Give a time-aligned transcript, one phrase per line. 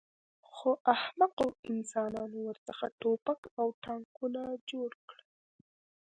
[0.55, 5.29] خو احمقو انسانانو ورڅخه ټوپک او ټانکونه جوړ کړل